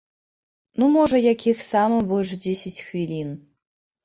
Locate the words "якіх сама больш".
1.33-2.33